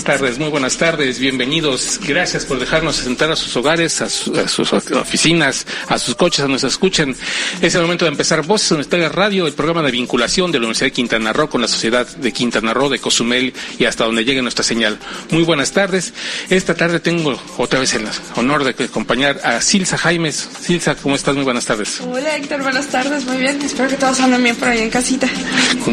[0.00, 2.00] Buenas tardes, muy buenas tardes, bienvenidos.
[2.06, 6.42] Gracias por dejarnos entrar a sus hogares, a, su- a sus oficinas, a sus coches,
[6.44, 7.14] a nos escuchen.
[7.60, 10.86] Es el momento de empezar Voces Universitarias Radio, el programa de vinculación de la Universidad
[10.86, 14.40] de Quintana Roo con la sociedad de Quintana Roo, de Cozumel y hasta donde llegue
[14.40, 14.98] nuestra señal.
[15.30, 16.14] Muy buenas tardes.
[16.48, 18.06] Esta tarde tengo otra vez el
[18.36, 20.48] honor de acompañar a Silsa Jaimes.
[20.62, 21.34] Silsa, ¿cómo estás?
[21.34, 22.00] Muy buenas tardes.
[22.00, 25.28] Hola Héctor, buenas tardes, muy bien, espero que todos anden bien por ahí en casita.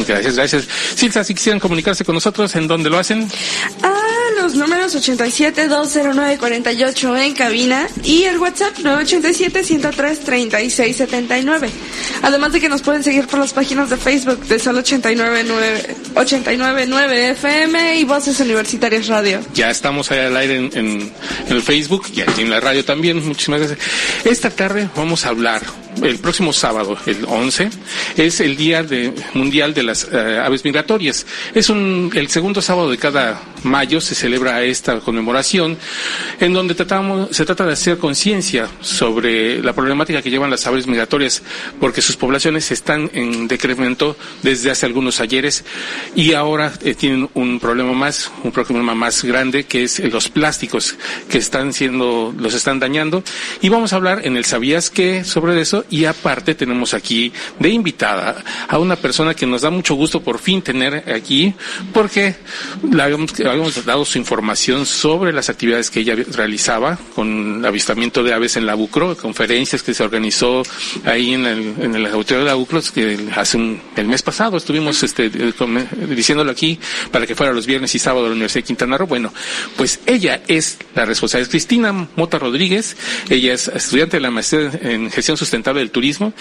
[0.08, 0.68] Gracias, gracias.
[0.96, 3.28] Silsa, si quisieran comunicarse con nosotros, ¿en dónde lo hacen?
[3.84, 3.94] Ah,
[4.36, 11.70] los números 87-209-48 en cabina y el WhatsApp 987-103-3679.
[12.22, 17.30] Además de que nos pueden seguir por las páginas de Facebook de Sol 899 899
[17.32, 19.40] FM y Voces Universitarias Radio.
[19.54, 21.12] Ya estamos ahí al aire en, en-
[21.50, 23.26] el Facebook y aquí en la radio también.
[23.26, 23.80] Muchísimas gracias.
[24.26, 25.62] Esta tarde vamos a hablar.
[26.02, 27.70] El próximo sábado, el 11,
[28.18, 31.26] es el Día de- Mundial de las eh, Aves Migratorias.
[31.56, 35.78] Es un, el segundo sábado de cada mayo se celebra esta conmemoración
[36.40, 40.88] en donde tratamos, se trata de hacer conciencia sobre la problemática que llevan las aves
[40.88, 41.44] migratorias
[41.80, 45.66] porque sus poblaciones están en decremento desde hace algunos ayeres
[46.16, 50.30] y ahora eh, tienen un problema más, un problema más grande que es eh, los
[50.30, 50.96] plásticos
[51.30, 53.24] que están siendo, los están dañando.
[53.62, 57.70] Y vamos a hablar en el Sabías que sobre eso y aparte tenemos aquí de
[57.70, 61.54] invitada a una persona que nos da mucho gusto por fin tener aquí
[61.94, 62.36] porque
[63.00, 68.56] habíamos, habíamos dado su información sobre las actividades que ella realizaba con avistamiento de aves
[68.56, 70.62] en la Bucro, conferencias que se organizó
[71.06, 74.58] ahí en el, en el auditorio de la Bucro que hace un, el mes pasado
[74.58, 76.80] estuvimos este, diciéndolo aquí
[77.12, 79.08] para que fuera los viernes y sábado de la Universidad de Quintana Roo.
[79.08, 79.34] Bueno,
[79.76, 82.96] pues ella es la responsable, es Cristina Mota Rodríguez,
[83.30, 86.34] ella es estudiante de la maestría en gestión sustentable del turismo.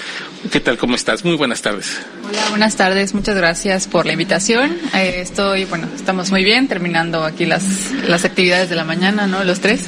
[0.53, 0.77] ¿Qué tal?
[0.77, 1.25] ¿Cómo estás?
[1.25, 1.99] Muy buenas tardes.
[2.29, 3.15] Hola, buenas tardes.
[3.15, 4.77] Muchas gracias por la invitación.
[4.95, 7.63] Eh, estoy, bueno, estamos muy bien terminando aquí las,
[8.09, 9.45] las actividades de la mañana, ¿no?
[9.45, 9.83] Los tres.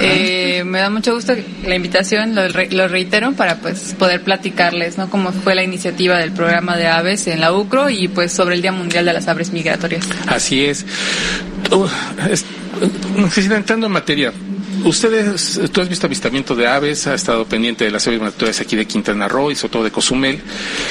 [0.00, 1.34] Eh, me da mucho gusto
[1.64, 5.08] la invitación, lo, re- lo reitero, para pues poder platicarles, ¿no?
[5.10, 8.62] Cómo fue la iniciativa del programa de aves en la UCRO y pues sobre el
[8.62, 10.06] Día Mundial de las Aves Migratorias.
[10.26, 10.84] Así es.
[13.32, 14.32] Cristina, entrando en materia,
[14.84, 18.76] ustedes, tú has visto avistamiento de aves, ha estado pendiente de las aves migratorias aquí
[18.76, 20.40] de Quintana Roo y sobre todo de Cozumel,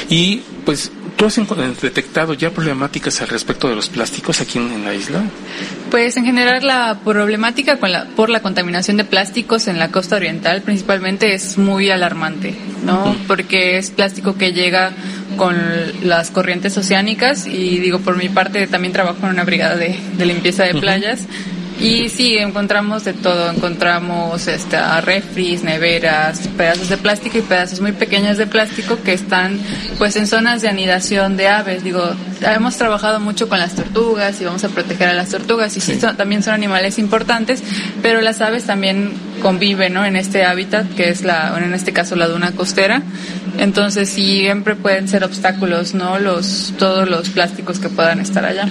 [0.09, 4.83] y pues tú has enco- detectado ya problemáticas al respecto de los plásticos aquí en,
[4.83, 5.23] la isla.
[5.91, 10.15] Pues en general la problemática con la, por la contaminación de plásticos en la costa
[10.17, 13.15] oriental principalmente es muy alarmante, ¿no?
[13.27, 14.91] Porque es plástico que llega
[15.37, 15.55] con
[16.03, 20.25] las corrientes oceánicas y digo por mi parte también trabajo en una brigada de, de
[20.25, 21.21] limpieza de playas
[21.79, 27.91] y sí encontramos de todo, encontramos este, refris, neveras, pedazos de plástico y pedazos muy
[27.91, 29.59] pequeños de plástico que están
[29.97, 31.83] pues en zonas de anidación de aves.
[31.83, 32.01] Digo,
[32.41, 35.99] hemos trabajado mucho con las tortugas y vamos a proteger a las tortugas y sí,
[35.99, 37.61] son- también son animales importantes,
[38.01, 40.05] pero las aves también conviven ¿no?
[40.05, 43.01] en este hábitat que es la, bueno, en este caso la duna costera.
[43.57, 46.19] Entonces siempre pueden ser obstáculos, ¿no?
[46.19, 48.67] Los, todos los plásticos que puedan estar allá.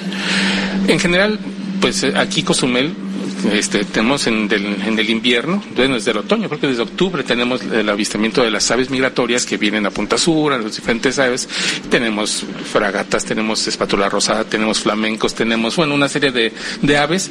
[0.89, 1.39] En general,
[1.81, 2.93] pues eh, aquí Cozumel,
[3.53, 7.23] este, tenemos en, del- en el invierno, bueno, desde el otoño, creo que desde octubre
[7.23, 11.19] tenemos el avistamiento de las aves migratorias que vienen a Punta Sur, a los diferentes
[11.19, 11.49] aves.
[11.91, 17.31] Tenemos fragatas, tenemos espátula rosada, tenemos flamencos, tenemos, bueno, una serie de, de aves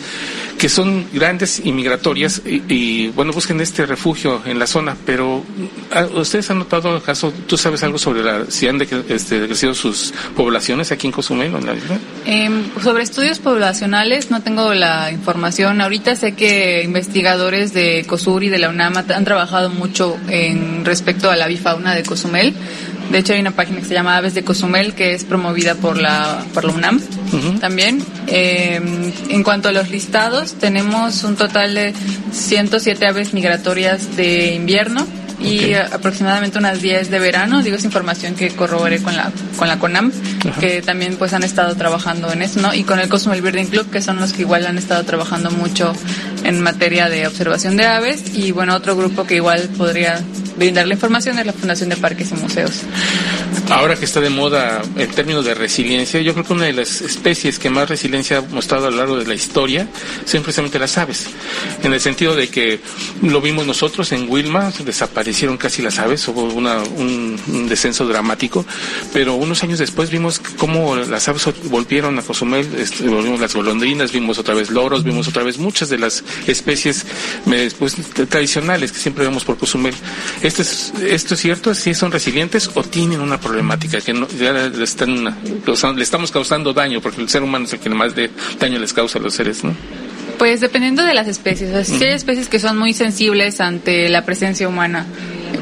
[0.57, 5.43] que son grandes y migratorias y, bueno, busquen este refugio en la zona, pero
[5.91, 9.73] ah, ¿ustedes han notado acaso, tú sabes algo sobre la, si han de- este, decrecido
[9.73, 11.97] sus poblaciones aquí en Cozumel o en la isla?
[12.25, 15.81] Em, sobre estudios poblacionales no tengo la información.
[15.81, 21.31] Ahorita sé que investigadores de COSUR y de la UNAM han trabajado mucho en respecto
[21.31, 22.53] a la bifauna de Cozumel.
[23.11, 25.97] De hecho hay una página que se llama Aves de Cozumel que es promovida por
[25.97, 27.01] la por la UNAM
[27.59, 28.03] también.
[28.27, 31.93] Em, en cuanto a los listados tenemos un total de
[32.31, 35.05] 107 aves migratorias de invierno
[35.43, 37.61] y aproximadamente unas 10 de verano.
[37.61, 40.11] Digo, es información que corroboré con la, con la CONAM,
[40.59, 42.73] que también pues han estado trabajando en eso, ¿no?
[42.73, 45.93] Y con el Cosmo Birding Club, que son los que igual han estado trabajando mucho
[46.43, 48.35] en materia de observación de aves.
[48.35, 50.19] Y bueno, otro grupo que igual podría
[50.57, 52.81] brindar la información es la Fundación de Parques y Museos.
[53.69, 57.01] Ahora que está de moda el término de resiliencia, yo creo que una de las
[57.01, 59.87] especies que más resiliencia ha mostrado a lo largo de la historia
[60.25, 61.27] son precisamente las aves.
[61.81, 62.79] En el sentido de que
[63.21, 68.65] lo vimos nosotros en Wilma, desaparecieron casi las aves, hubo una, un, descenso dramático,
[69.11, 74.11] pero unos años después vimos cómo las aves volvieron a Cozumel, este, volvimos las golondrinas,
[74.11, 77.05] vimos otra vez loros, vimos otra vez muchas de las especies
[77.79, 77.95] pues,
[78.29, 79.93] tradicionales que siempre vemos por Cozumel.
[80.41, 81.73] ¿Esto es, ¿Esto es cierto?
[81.73, 86.73] ¿Si son resilientes o tienen una problemática que no, ya le, están, le estamos causando
[86.73, 87.01] daño?
[87.01, 88.29] Porque el ser humano es el que más de
[88.59, 89.75] daño les causa a los seres, ¿no?
[90.37, 91.69] Pues dependiendo de las especies.
[91.69, 95.05] O sea, sí hay especies que son muy sensibles ante la presencia humana.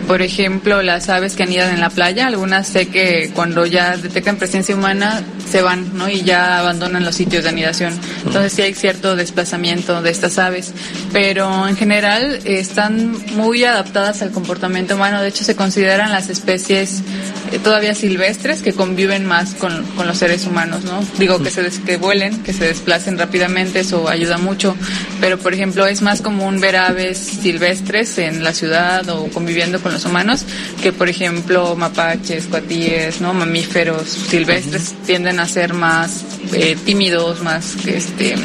[0.08, 4.38] Por ejemplo, las aves que anidan en la playa, algunas sé que cuando ya detectan
[4.38, 6.10] presencia humana se van, ¿no?
[6.10, 7.94] Y ya abandonan los sitios de anidación.
[8.26, 10.74] Entonces sí hay cierto desplazamiento de estas aves,
[11.12, 15.22] pero en general están muy adaptadas al comportamiento humano.
[15.22, 17.04] De hecho, se consideran las especies
[17.52, 21.04] eh, todavía silvestres que conviven más con, con los seres humanos, ¿no?
[21.18, 24.76] Digo que se que vuelen, que se desplacen rápidamente, eso ayuda mucho.
[25.20, 29.94] Pero por ejemplo, es más común ver aves silvestres en la ciudad o conviviendo con
[29.94, 30.46] los humanos
[30.82, 36.24] que por ejemplo mapaches, cuatíes, no mamíferos silvestres tienden a ser más
[36.54, 38.36] eh, tímidos, más que este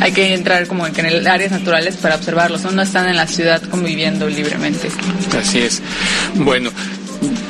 [0.00, 3.62] hay que entrar como en el áreas naturales para observarlos, no están en la ciudad
[3.62, 4.90] conviviendo libremente.
[5.38, 5.82] Así es.
[6.34, 6.70] Bueno,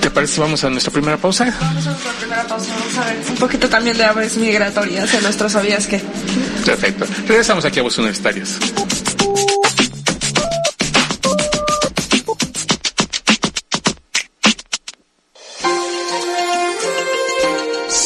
[0.00, 1.46] ¿Te parece vamos a nuestra primera pausa?
[1.60, 5.22] Vamos a nuestra primera pausa, vamos a ver un poquito también de aves migratorias en
[5.22, 6.00] nuestros sabías que.
[6.64, 7.06] Perfecto.
[7.26, 8.58] Regresamos aquí a Voz Universitarios.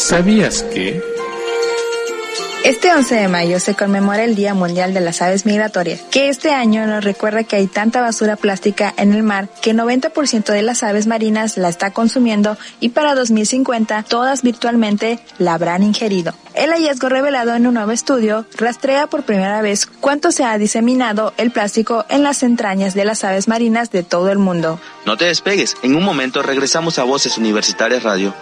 [0.08, 1.02] ¿Sabías que?
[2.64, 6.50] Este 11 de mayo se conmemora el Día Mundial de las Aves Migratorias, que este
[6.50, 10.82] año nos recuerda que hay tanta basura plástica en el mar que 90% de las
[10.82, 16.32] aves marinas la está consumiendo y para 2050 todas virtualmente la habrán ingerido.
[16.54, 21.34] El hallazgo revelado en un nuevo estudio rastrea por primera vez cuánto se ha diseminado
[21.36, 24.80] el plástico en las entrañas de las aves marinas de todo el mundo.
[25.04, 28.34] No te despegues, en un momento regresamos a Voces Universitarias Radio.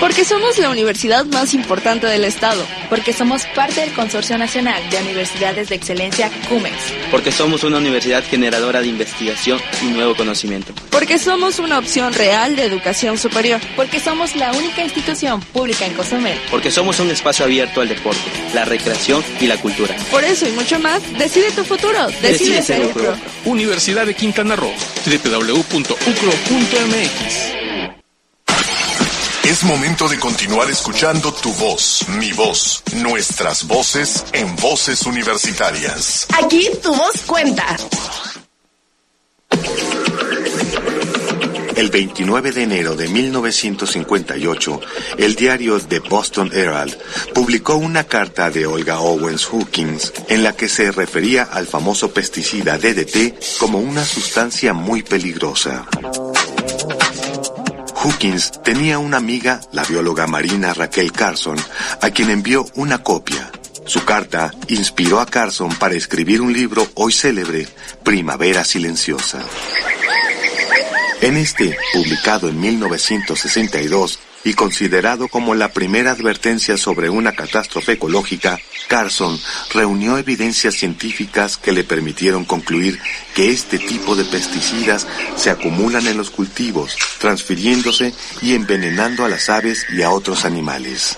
[0.00, 2.66] Porque somos la universidad más importante del Estado.
[2.90, 6.74] Porque somos parte del Consorcio Nacional de Universidades de Excelencia CUMEX.
[7.10, 10.72] Porque somos una universidad generadora de investigación y nuevo conocimiento.
[10.90, 13.60] Porque somos una opción real de educación superior.
[13.76, 16.38] Porque somos la única institución pública en Cozumel.
[16.50, 18.20] Porque somos un espacio abierto al deporte,
[18.52, 19.96] la recreación y la cultura.
[20.10, 22.08] Por eso y mucho más, decide tu futuro.
[22.20, 23.16] Decide, ser UCRO.
[23.44, 24.72] Universidad de Quintana Roo.
[25.06, 25.94] www.ucro.mx
[29.48, 36.26] es momento de continuar escuchando tu voz, mi voz, nuestras voces en voces universitarias.
[36.42, 37.76] Aquí tu voz cuenta.
[41.76, 44.80] El 29 de enero de 1958,
[45.18, 46.96] el diario The Boston Herald
[47.34, 52.78] publicó una carta de Olga Owens Hawkins en la que se refería al famoso pesticida
[52.78, 55.86] DDT como una sustancia muy peligrosa.
[58.04, 61.56] Hawkins tenía una amiga, la bióloga marina Raquel Carson,
[62.02, 63.50] a quien envió una copia.
[63.86, 67.66] Su carta inspiró a Carson para escribir un libro hoy célebre,
[68.02, 69.40] Primavera Silenciosa.
[71.22, 78.60] En este, publicado en 1962 y considerado como la primera advertencia sobre una catástrofe ecológica,
[78.88, 79.40] Carson
[79.72, 83.00] reunió evidencias científicas que le permitieron concluir
[83.34, 89.48] que este tipo de pesticidas se acumulan en los cultivos, transfiriéndose y envenenando a las
[89.48, 91.16] aves y a otros animales.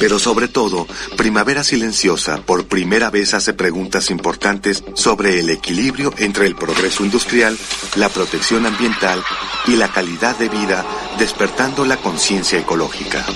[0.00, 6.48] Pero sobre todo, Primavera Silenciosa por primera vez hace preguntas importantes sobre el equilibrio entre
[6.48, 7.56] el progreso industrial,
[7.94, 9.22] la protección ambiental
[9.68, 10.84] y la calidad de vida,
[11.18, 13.26] despertando la conciencia ecológica.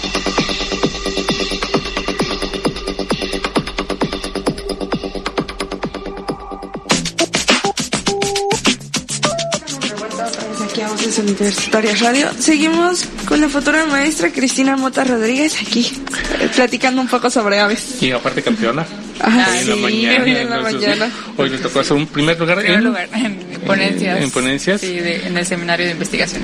[10.64, 12.30] aquí a Voces Universitarias Radio.
[12.38, 15.92] Seguimos con la futura maestra Cristina Mota Rodríguez aquí,
[16.40, 18.02] eh, platicando un poco sobre aves.
[18.02, 18.86] Y aparte campeona.
[19.24, 20.24] Hoy en la mañana.
[20.24, 21.10] hoy en la entonces, mañana.
[21.36, 24.22] Hoy le tocó hacer un primer lugar En primer en, lugar, en ponencias.
[24.22, 24.80] en ponencias.
[24.80, 26.42] Sí, de- en el seminario de investigación.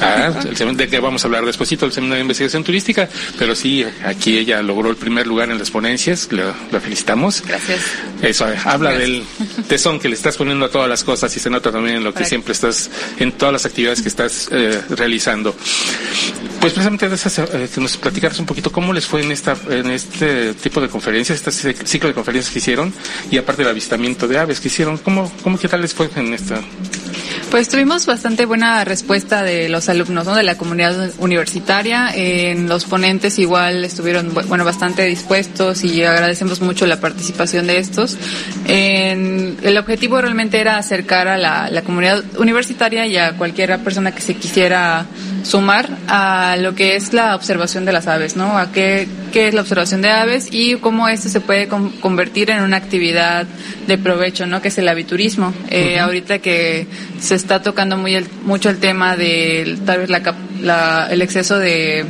[0.00, 3.84] Ah, el de que vamos a hablar despuesito del seminario de investigación turística, pero sí,
[4.04, 7.42] aquí ella logró el primer lugar en las ponencias, la, la felicitamos.
[7.46, 7.80] Gracias.
[8.22, 9.10] Eso, eh, habla Gracias.
[9.10, 12.04] del tesón que le estás poniendo a todas las cosas y se nota también en
[12.04, 15.54] lo que siempre estás, en todas las actividades que estás eh, realizando.
[16.60, 19.54] Pues precisamente de esas, eh, que nos platicaras un poquito cómo les fue en esta,
[19.68, 22.92] en este tipo de conferencias, este ciclo de conferencias que hicieron
[23.30, 26.34] y aparte del avistamiento de aves que hicieron, cómo, cómo qué tal les fue en
[26.34, 26.60] esta.
[27.50, 30.34] Pues tuvimos bastante buena respuesta de los alumnos, ¿no?
[30.34, 32.10] De la comunidad universitaria.
[32.12, 38.16] En los ponentes igual estuvieron, bueno, bastante dispuestos y agradecemos mucho la participación de estos.
[38.66, 44.12] En, el objetivo realmente era acercar a la, la comunidad universitaria y a cualquier persona
[44.12, 45.06] que se quisiera
[45.44, 48.58] sumar a lo que es la observación de las aves, ¿no?
[48.58, 52.62] A qué, qué es la observación de aves y cómo esto se puede convertir en
[52.62, 53.46] una actividad
[53.86, 54.62] de provecho, ¿no?
[54.62, 55.52] Que es el aviturismo.
[55.70, 56.86] Eh, Ahorita que
[57.20, 61.58] se está tocando muy el, mucho el tema de tal vez la, la, el exceso
[61.58, 62.06] de,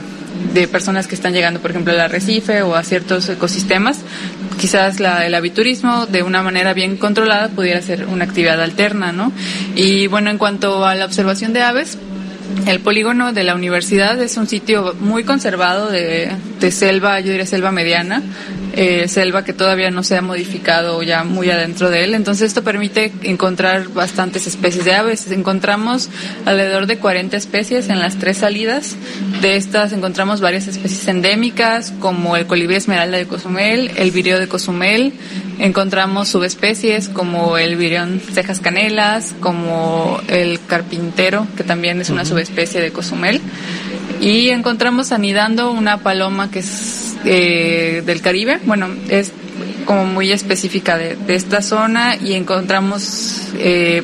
[0.52, 3.98] de personas que están llegando, por ejemplo, al arrecife o a ciertos ecosistemas,
[4.60, 9.32] quizás la, el aviturismo de una manera bien controlada pudiera ser una actividad alterna, ¿no?
[9.74, 11.98] Y bueno, en cuanto a la observación de aves,
[12.66, 16.30] el polígono de la universidad es un sitio muy conservado de,
[16.70, 18.22] selva, yo diría selva mediana,
[18.74, 22.14] eh, selva que todavía no se ha modificado ya muy adentro de él.
[22.14, 25.30] Entonces esto permite encontrar bastantes especies de aves.
[25.30, 26.08] Encontramos
[26.46, 28.96] alrededor de 40 especies en las tres salidas.
[29.44, 34.48] De estas encontramos varias especies endémicas como el colibrí esmeralda de Cozumel, el vireo de
[34.48, 35.12] Cozumel.
[35.58, 42.80] Encontramos subespecies como el virión cejas canelas, como el carpintero, que también es una subespecie
[42.80, 43.42] de Cozumel.
[44.18, 49.30] Y encontramos anidando una paloma que es eh, del Caribe, bueno, es
[49.84, 54.02] como muy específica de, de esta zona y encontramos eh,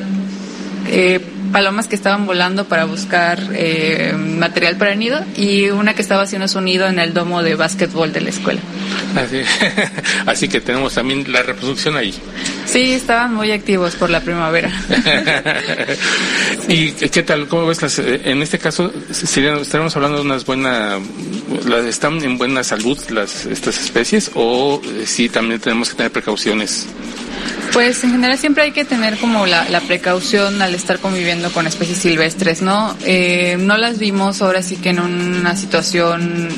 [0.85, 1.19] eh,
[1.51, 6.23] palomas que estaban volando para buscar eh, material para el nido y una que estaba
[6.23, 8.61] haciendo su nido en el domo de básquetbol de la escuela.
[9.15, 9.41] Así,
[10.25, 12.13] así que tenemos también la reproducción ahí.
[12.65, 14.71] Sí, estaban muy activos por la primavera.
[16.67, 17.47] ¿Y qué tal?
[17.47, 17.81] ¿Cómo ves?
[17.81, 21.01] Las, en este caso, serían, ¿estaremos hablando de unas buenas,
[21.87, 26.87] están en buena salud las estas especies o eh, sí también tenemos que tener precauciones?
[27.73, 31.67] Pues en general siempre hay que tener como la, la precaución al estar conviviendo con
[31.67, 32.97] especies silvestres, ¿no?
[33.05, 36.49] Eh, no las vimos ahora sí que en una situación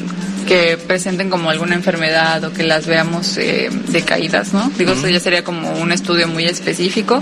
[0.43, 4.71] que presenten como alguna enfermedad o que las veamos eh, decaídas, ¿no?
[4.77, 7.21] Digo, eso ya sería como un estudio muy específico.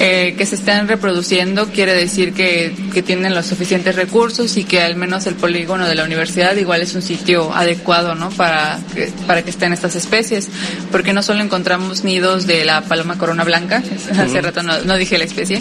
[0.00, 4.80] Eh, que se estén reproduciendo quiere decir que, que tienen los suficientes recursos y que
[4.80, 8.30] al menos el polígono de la universidad igual es un sitio adecuado, ¿no?
[8.30, 10.50] Para que, para que estén estas especies.
[10.92, 13.82] Porque no solo encontramos nidos de la paloma corona blanca,
[14.16, 15.56] hace rato no, no, dije la especie,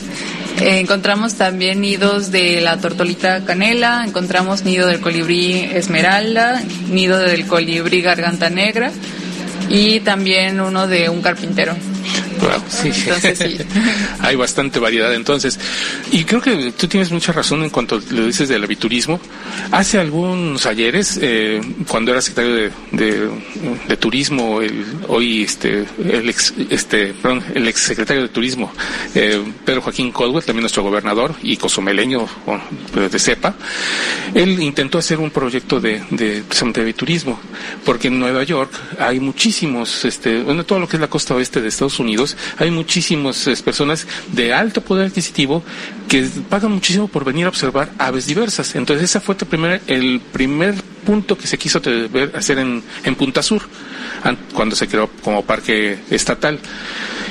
[0.61, 7.47] eh, encontramos también nidos de la tortolita canela, encontramos nido del colibrí esmeralda, nido del
[7.47, 8.91] colibrí garganta negra
[9.67, 11.75] y también uno de un carpintero.
[12.41, 12.89] Wow, sí.
[12.93, 13.57] Entonces, sí.
[14.19, 15.59] Hay bastante variedad entonces.
[16.11, 19.19] Y creo que tú tienes mucha razón en cuanto lo dices del aviturismo.
[19.71, 23.29] Hace algunos ayeres, eh, cuando era secretario de, de,
[23.87, 28.71] de, turismo, el, hoy este, el ex, este, perdón, el ex secretario de turismo,
[29.15, 32.63] eh, Pedro Joaquín Caldwell, también nuestro gobernador y cozumeleño bueno,
[32.93, 33.55] de cepa,
[34.33, 37.39] él intentó hacer un proyecto de, de, de aviturismo,
[37.85, 41.61] porque en Nueva York hay muchísimos, este, bueno, todo lo que es la costa oeste
[41.61, 42.26] de Estados Unidos,
[42.57, 45.63] hay muchísimas personas de alto poder adquisitivo
[46.07, 48.75] que pagan muchísimo por venir a observar aves diversas.
[48.75, 50.75] Entonces ese fue el primer, el primer
[51.07, 51.81] punto que se quiso
[52.33, 53.61] hacer en, en Punta Sur,
[54.53, 56.59] cuando se creó como parque estatal.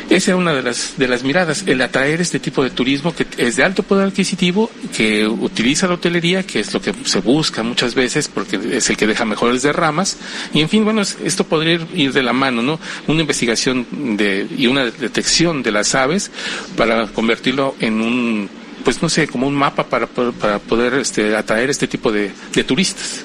[0.09, 3.27] Esa es una de las, de las miradas, el atraer este tipo de turismo que
[3.37, 7.63] es de alto poder adquisitivo, que utiliza la hotelería, que es lo que se busca
[7.63, 10.17] muchas veces porque es el que deja mejores derramas.
[10.55, 12.81] Y en fin, bueno, esto podría ir de la mano, ¿no?
[13.09, 16.31] Una investigación de, y una detección de las aves
[16.79, 18.49] para convertirlo en un,
[18.85, 22.65] pues no sé, como un mapa para, para poder este, atraer este tipo de, de
[22.65, 23.23] turistas.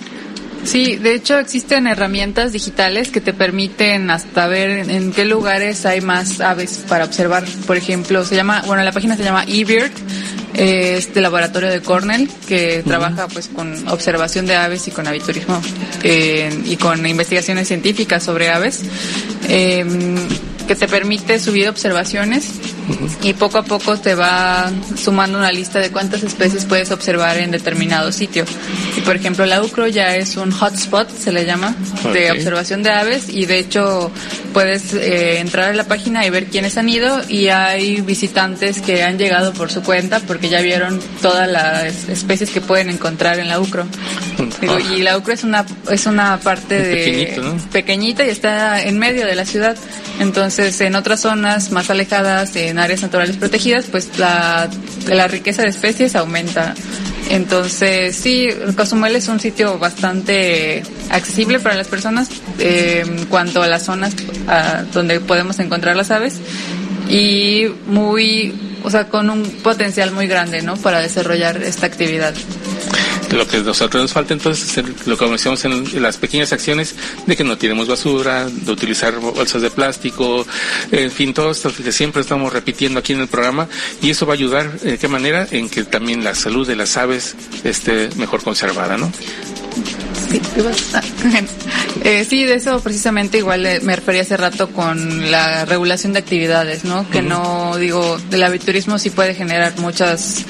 [0.64, 6.02] Sí, de hecho existen herramientas digitales que te permiten hasta ver en qué lugares hay
[6.02, 7.44] más aves para observar.
[7.66, 9.92] Por ejemplo, se llama, bueno, la página se llama eBird,
[10.54, 12.88] es de laboratorio de Cornell que uh -huh.
[12.88, 15.62] trabaja pues con observación de aves y con aviturismo
[16.04, 18.82] eh, y con investigaciones científicas sobre aves.
[19.48, 19.86] Eh,
[20.72, 22.46] que te permite subir observaciones.
[23.24, 27.52] Y poco a poco te va sumando una lista de cuántas especies puedes observar en
[27.52, 28.46] determinado sitio.
[28.98, 32.14] Y por ejemplo, la UCRO ya es un hotspot, se le llama, okay.
[32.14, 34.12] de observación de aves y de hecho
[34.54, 39.04] puedes eh, entrar a la página y ver quiénes han ido y hay visitantes que
[39.04, 43.48] han llegado por su cuenta porque ya vieron todas las especies que pueden encontrar en
[43.48, 43.86] la UCRO.
[44.60, 47.58] Digo, y la UCRO es una, es una parte de pequeñito, ¿no?
[47.72, 49.76] pequeñita y está en medio de la ciudad.
[50.20, 54.70] Entonces, en otras zonas más alejadas, en áreas naturales protegidas, pues la,
[55.08, 56.74] la riqueza de especies aumenta.
[57.30, 63.84] Entonces, sí, Cozumel es un sitio bastante accesible para las personas eh, cuanto a las
[63.84, 64.14] zonas
[64.48, 66.36] a donde podemos encontrar las aves
[67.10, 70.76] y muy o sea, con un potencial muy grande, ¿no?
[70.78, 72.34] Para desarrollar esta actividad.
[73.32, 76.96] Lo que nosotros nos falta entonces es lo que decíamos en las pequeñas acciones
[77.26, 80.46] de que no tiremos basura, de utilizar bolsas de plástico,
[80.92, 83.68] en fin, todo esto que siempre estamos repitiendo aquí en el programa
[84.02, 85.48] y eso va a ayudar, ¿de qué manera?
[85.52, 89.12] En que también la salud de las aves esté mejor conservada, ¿no?
[90.30, 90.42] Sí,
[92.04, 96.20] eh, sí, de eso precisamente igual eh, me refería hace rato con la regulación de
[96.20, 97.10] actividades, ¿no?
[97.10, 100.46] Que no, digo, el aviturismo sí puede generar muchas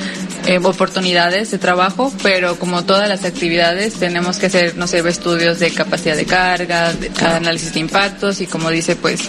[0.48, 5.60] eh, oportunidades de trabajo, pero como todas las actividades tenemos que hacer, no sé, estudios
[5.60, 9.22] de capacidad de carga, de, análisis de impactos y como dice, pues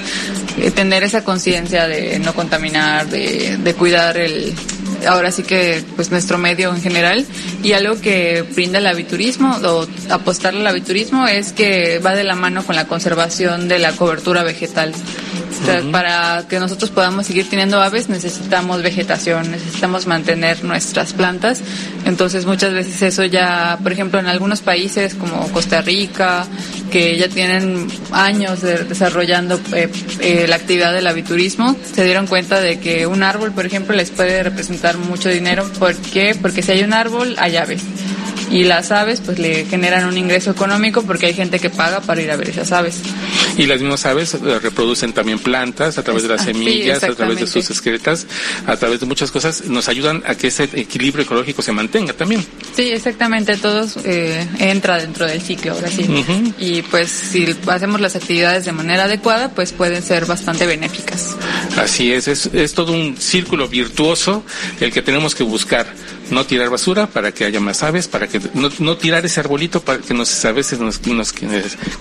[0.59, 4.55] eh, tener esa conciencia de no contaminar, de, de cuidar el,
[5.07, 7.27] ahora sí que pues nuestro medio en general
[7.63, 12.35] y algo que brinda el aviturismo o apostar al aviturismo es que va de la
[12.35, 14.93] mano con la conservación de la cobertura vegetal.
[15.93, 21.61] Para que nosotros podamos seguir teniendo aves necesitamos vegetación, necesitamos mantener nuestras plantas.
[22.05, 26.47] Entonces muchas veces eso ya, por ejemplo, en algunos países como Costa Rica,
[26.91, 29.89] que ya tienen años desarrollando eh,
[30.21, 34.11] eh, la actividad del aviturismo, se dieron cuenta de que un árbol, por ejemplo, les
[34.11, 35.69] puede representar mucho dinero.
[35.79, 36.37] ¿Por qué?
[36.41, 37.83] Porque si hay un árbol, hay aves
[38.53, 42.21] y las aves pues le generan un ingreso económico porque hay gente que paga para
[42.21, 43.01] ir a ver esas aves.
[43.57, 47.41] Y las mismas aves eh, reproducen también plantas a través de las semillas, a través
[47.41, 48.27] de sus excretas,
[48.67, 52.45] a través de muchas cosas, nos ayudan a que ese equilibrio ecológico se mantenga también.
[52.75, 56.07] Sí, exactamente, todos eh, entra dentro del ciclo, ahora sí.
[56.59, 61.37] Y pues si hacemos las actividades de manera adecuada, pues pueden ser bastante benéficas.
[61.77, 64.45] Así es, es, es todo un círculo virtuoso
[64.81, 65.87] el que tenemos que buscar
[66.31, 69.81] no tirar basura para que haya más aves, para que no, no tirar ese arbolito
[69.81, 71.33] para que nos, a veces nos, nos,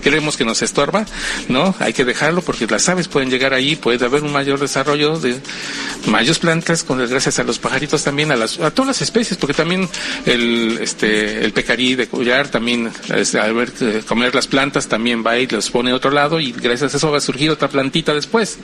[0.02, 1.06] creemos que nos estorba,
[1.50, 1.76] ¿no?
[1.80, 5.40] Hay que dejarlo porque las aves pueden llegar ahí, puede haber un mayor desarrollo de
[6.08, 9.54] mayores plantas, con gracias a los pajaritos también, a, las, a todas las especies, porque
[9.54, 9.88] también
[10.26, 13.74] el, este, el pecarí de collar también, al ver,
[14.08, 17.12] comer las plantas también va y los pone a otro lado y gracias a eso
[17.12, 18.60] va a surgir otra plantita después.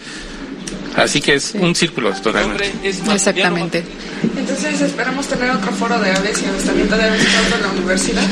[0.96, 2.72] Así que es un círculo totalmente.
[2.84, 3.84] Exactamente.
[4.36, 7.22] Entonces esperamos tener otro foro de aves y avistamiento de aves
[7.56, 8.24] en la universidad.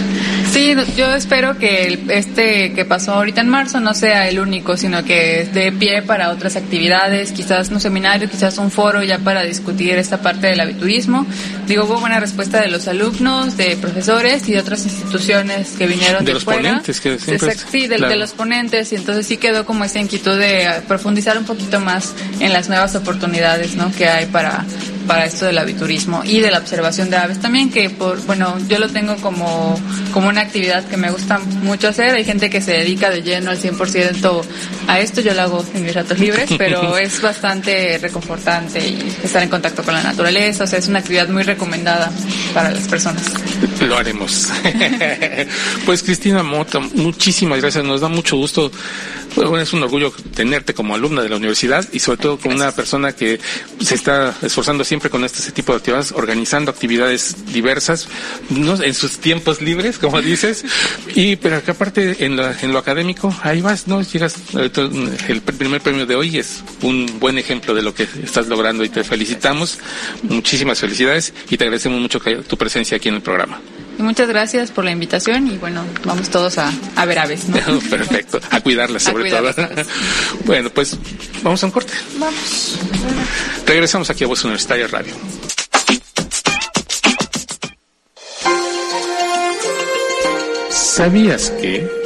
[0.51, 5.03] Sí, yo espero que este que pasó ahorita en marzo no sea el único, sino
[5.03, 9.91] que dé pie para otras actividades, quizás un seminario, quizás un foro ya para discutir
[9.97, 11.27] esta parte del aviturismo.
[11.67, 16.25] Digo, hubo buena respuesta de los alumnos, de profesores y de otras instituciones que vinieron
[16.25, 16.61] de, de los fuera.
[16.61, 20.37] ponentes, que siempre Sí, de, de los ponentes y entonces sí quedó como esa inquietud
[20.39, 23.91] de profundizar un poquito más en las nuevas oportunidades ¿no?
[23.91, 24.65] que hay para,
[25.07, 28.79] para esto del aviturismo y de la observación de aves también, que por, bueno, yo
[28.79, 29.79] lo tengo como,
[30.11, 32.15] como una actividad que me gusta mucho hacer.
[32.15, 34.43] Hay gente que se dedica de lleno al 100%
[34.87, 39.41] a esto, yo lo hago en mis ratos libres, pero es bastante reconfortante y estar
[39.41, 42.11] en contacto con la naturaleza, o sea, es una actividad muy recomendada
[42.53, 43.23] para las personas.
[43.81, 44.49] Lo haremos.
[45.85, 48.71] pues Cristina Mota, muchísimas gracias, nos da mucho gusto.
[49.35, 52.71] Bueno, es un orgullo tenerte como alumna de la universidad y sobre todo como una
[52.71, 53.39] persona que
[53.81, 58.07] se está esforzando siempre con este tipo de actividades, organizando actividades diversas,
[58.49, 58.81] ¿no?
[58.81, 60.63] en sus tiempos libres, como dices,
[61.15, 64.01] y pero que aparte en, en lo académico, ahí vas, ¿no?
[64.01, 64.35] Llegas,
[65.27, 68.89] el primer premio de hoy es un buen ejemplo de lo que estás logrando y
[68.89, 69.79] te felicitamos,
[70.23, 73.59] muchísimas felicidades y te agradecemos mucho tu presencia aquí en el programa.
[73.97, 77.57] Y muchas gracias por la invitación y bueno, vamos todos a, a ver aves, ¿no?
[77.89, 79.53] Perfecto, a cuidarlas sobre todo.
[80.45, 80.97] bueno, pues
[81.43, 81.93] vamos a un corte.
[82.17, 82.77] Vamos.
[83.65, 85.13] Regresamos aquí a Voz Universitaria Radio.
[90.69, 92.04] ¿Sabías que...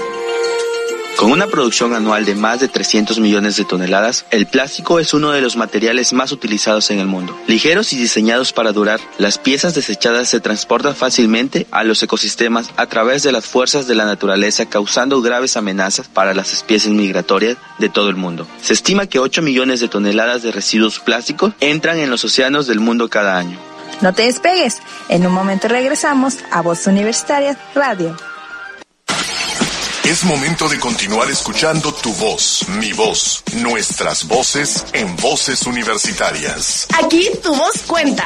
[1.20, 5.32] Con una producción anual de más de 300 millones de toneladas, el plástico es uno
[5.32, 7.38] de los materiales más utilizados en el mundo.
[7.46, 12.86] Ligeros y diseñados para durar, las piezas desechadas se transportan fácilmente a los ecosistemas a
[12.86, 17.90] través de las fuerzas de la naturaleza causando graves amenazas para las especies migratorias de
[17.90, 18.48] todo el mundo.
[18.62, 22.80] Se estima que 8 millones de toneladas de residuos plásticos entran en los océanos del
[22.80, 23.60] mundo cada año.
[24.00, 24.78] No te despegues,
[25.10, 28.16] en un momento regresamos a Voz Universitaria Radio.
[30.04, 36.88] Es momento de continuar escuchando tu voz, mi voz, nuestras voces en voces universitarias.
[37.04, 38.26] Aquí tu voz cuenta.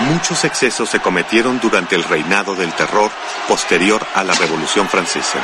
[0.00, 3.10] Muchos excesos se cometieron durante el reinado del terror
[3.48, 5.38] posterior a la Revolución Francesa.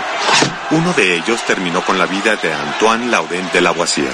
[0.70, 4.12] Uno de ellos terminó con la vida de Antoine Laurent de Lavoisier.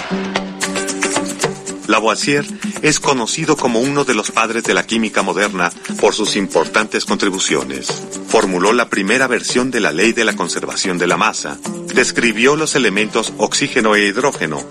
[1.87, 2.45] Lavoisier
[2.83, 5.71] es conocido como uno de los padres de la química moderna
[6.01, 7.89] por sus importantes contribuciones.
[8.29, 11.59] Formuló la primera versión de la ley de la conservación de la masa,
[11.95, 14.63] describió los elementos oxígeno e hidrógeno,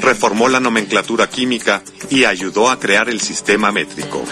[0.00, 4.24] reformó la nomenclatura química y ayudó a crear el sistema métrico.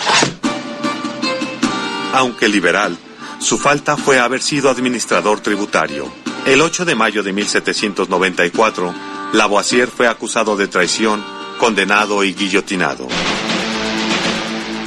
[2.13, 2.97] Aunque liberal,
[3.41, 6.11] su falta fue haber sido administrador tributario.
[6.47, 8.95] El 8 de mayo de 1794,
[9.33, 11.23] Lavoisier fue acusado de traición,
[11.59, 13.09] condenado y guillotinado.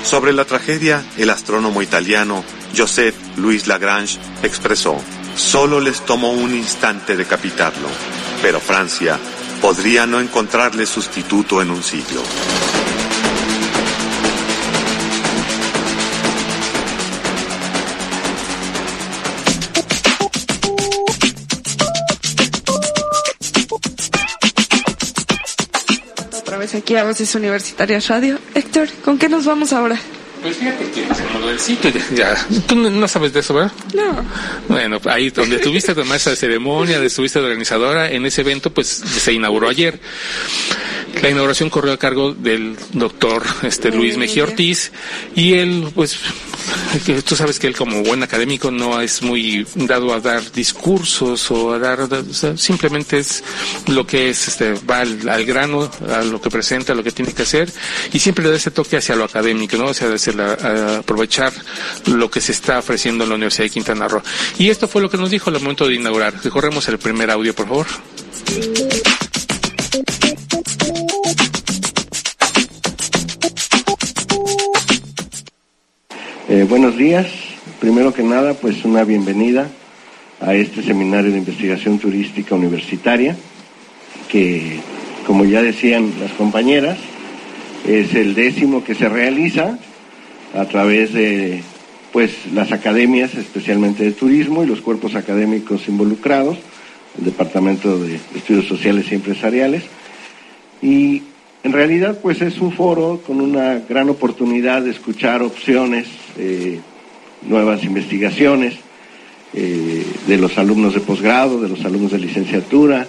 [0.04, 2.44] Sobre la tragedia, el astrónomo italiano
[2.76, 4.98] Joseph Louis Lagrange expresó,
[5.36, 7.88] solo les tomó un instante decapitarlo,
[8.42, 9.20] pero Francia
[9.62, 12.22] podría no encontrarle sustituto en un siglo.
[26.90, 28.40] Aquí a Voces Universitarias Radio.
[28.56, 29.96] Héctor, ¿con qué nos vamos ahora?
[30.42, 32.36] Pues fíjate que como lo del sitio, ya.
[32.68, 33.72] Tú no- sabes de eso, ¿verdad?
[33.94, 34.26] No.
[34.68, 38.88] Bueno, ahí donde tuviste además esa ceremonia, donde estuviste de organizadora, en ese evento pues
[38.88, 40.00] se inauguró ayer.
[41.22, 44.92] La inauguración corrió a cargo del doctor este, Luis Mejía Ortiz
[45.36, 46.18] y él pues
[47.26, 51.74] tú sabes que él como buen académico no es muy dado a dar discursos o
[51.74, 53.44] a dar, o sea, simplemente es
[53.88, 57.12] lo que es, este, va al, al grano, a lo que presenta, a lo que
[57.12, 57.70] tiene que hacer
[58.14, 59.88] y siempre le da ese toque hacia lo académico, ¿no?
[59.88, 61.52] O sea, hacia la- a aprovechar
[62.06, 64.22] lo que se está ofreciendo en la Universidad de Quintana Roo.
[64.58, 66.34] Y esto fue lo que nos dijo al momento de inaugurar.
[66.44, 67.88] Recorremos el primer audio, por favor.
[76.50, 77.28] Eh, buenos días.
[77.80, 79.70] Primero que nada, pues una bienvenida
[80.42, 83.38] a este seminario de investigación turística universitaria,
[84.28, 84.80] que,
[85.26, 86.98] como ya decían las compañeras,
[87.88, 89.80] es el décimo que se realiza
[90.54, 91.64] a través de
[92.12, 96.58] pues las academias, especialmente de turismo, y los cuerpos académicos involucrados,
[97.18, 99.84] el Departamento de Estudios Sociales y Empresariales.
[100.82, 101.24] Y
[101.64, 106.80] en realidad, pues es un foro con una gran oportunidad de escuchar opciones, eh,
[107.42, 108.76] nuevas investigaciones
[109.54, 113.08] eh, de los alumnos de posgrado, de los alumnos de licenciatura,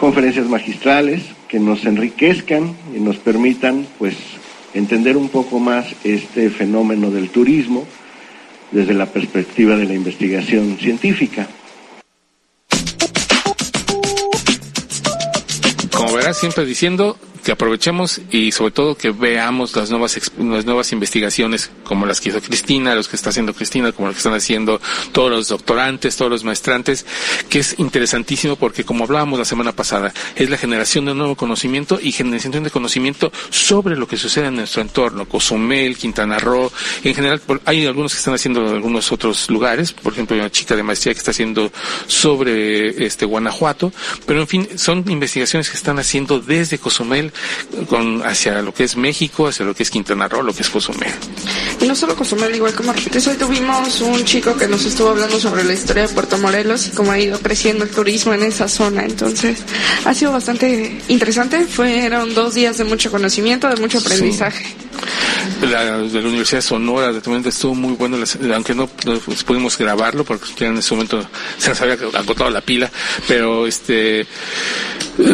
[0.00, 4.16] conferencias magistrales que nos enriquezcan y nos permitan, pues,
[4.74, 7.86] entender un poco más este fenómeno del turismo
[8.70, 11.48] desde la perspectiva de la investigación científica.
[16.28, 17.16] Verás, siempre diciendo
[17.48, 22.28] que aprovechemos y sobre todo que veamos las nuevas las nuevas investigaciones como las que
[22.28, 24.82] hizo Cristina, los que está haciendo Cristina, como las que están haciendo
[25.12, 27.06] todos los doctorantes, todos los maestrantes,
[27.48, 31.98] que es interesantísimo porque como hablábamos la semana pasada, es la generación de nuevo conocimiento
[32.02, 36.70] y generación de conocimiento sobre lo que sucede en nuestro entorno, Cozumel, Quintana Roo,
[37.02, 40.50] en general hay algunos que están haciendo en algunos otros lugares, por ejemplo, hay una
[40.50, 41.72] chica de maestría que está haciendo
[42.08, 43.90] sobre este Guanajuato,
[44.26, 47.32] pero en fin, son investigaciones que están haciendo desde Cozumel
[47.88, 50.70] con, hacia lo que es México, hacia lo que es Quintana Roo, lo que es
[50.70, 51.12] Cozumel.
[51.80, 55.38] Y no solo Cozumel, igual como repites, hoy tuvimos un chico que nos estuvo hablando
[55.38, 58.68] sobre la historia de Puerto Morelos y cómo ha ido creciendo el turismo en esa
[58.68, 59.04] zona.
[59.04, 59.58] Entonces,
[60.04, 61.64] ha sido bastante interesante.
[61.64, 64.87] Fueron dos días de mucho conocimiento, de mucho aprendizaje.
[65.70, 68.16] La, de la Universidad Sonora de momento estuvo muy bueno,
[68.54, 71.26] aunque no, pues, pudimos grabarlo porque en ese momento
[71.58, 72.90] se nos había agotado la pila,
[73.26, 74.26] pero este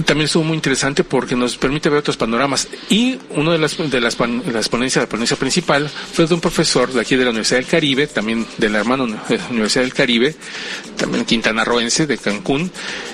[0.07, 2.69] también estuvo muy interesante porque nos permite ver otros panoramas.
[2.89, 6.41] Y una de las, de las, pan- las ponencias, la ponencia principal fue de un
[6.41, 9.17] profesor de aquí de la Universidad del Caribe, también de la hermana uni-
[9.51, 10.35] Universidad del Caribe,
[10.97, 12.71] también quintanarroense de Cancún,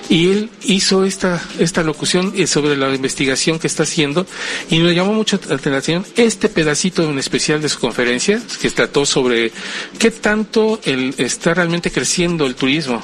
[0.08, 4.26] y él hizo esta, esta locución eh, sobre la investigación que está haciendo
[4.70, 9.06] y me llamó mucho la atención este pedacito en especial de su conferencia que trató
[9.06, 9.52] sobre
[9.98, 13.02] qué tanto el, está realmente creciendo el turismo.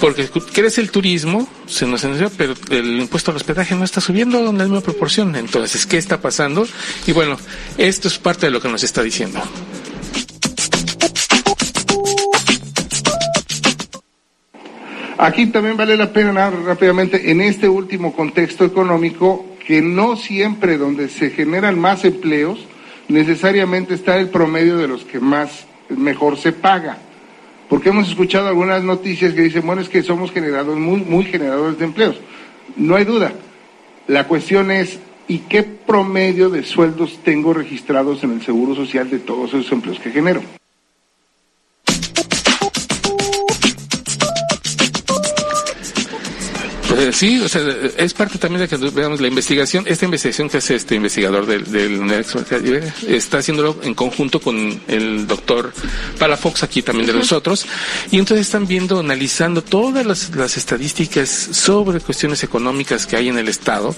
[0.00, 4.38] Porque crece el turismo, se nos enseñó, pero el impuesto al hospedaje no está subiendo
[4.38, 5.36] en la misma proporción.
[5.36, 6.66] Entonces, ¿qué está pasando?
[7.06, 7.36] Y bueno,
[7.76, 9.40] esto es parte de lo que nos está diciendo.
[15.18, 21.08] Aquí también vale la pena rápidamente en este último contexto económico que no siempre donde
[21.08, 22.60] se generan más empleos
[23.08, 26.98] necesariamente está el promedio de los que más mejor se paga.
[27.68, 31.78] Porque hemos escuchado algunas noticias que dicen, bueno, es que somos generadores, muy, muy generadores
[31.78, 32.16] de empleos.
[32.76, 33.32] No hay duda.
[34.06, 39.18] La cuestión es, ¿y qué promedio de sueldos tengo registrados en el Seguro Social de
[39.18, 40.40] todos esos empleos que genero?
[46.98, 47.62] Eh, sí, o sea,
[47.96, 49.84] es parte también de que veamos la investigación.
[49.86, 52.10] Esta investigación que hace este investigador del, del
[53.06, 55.72] está haciéndolo en conjunto con el doctor
[56.18, 57.66] Palafox aquí también de nosotros.
[58.10, 63.38] Y entonces están viendo, analizando todas las, las estadísticas sobre cuestiones económicas que hay en
[63.38, 63.94] el Estado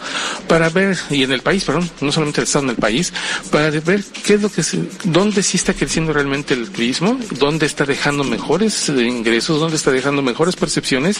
[0.46, 3.14] para ver, y en el país, perdón, no solamente el Estado, en el país,
[3.50, 4.62] para ver qué es lo que,
[5.04, 10.20] dónde sí está creciendo realmente el turismo, dónde está dejando mejores ingresos, dónde está dejando
[10.20, 11.16] mejores percepciones